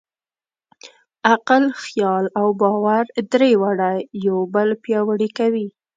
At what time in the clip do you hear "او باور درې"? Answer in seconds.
2.39-3.51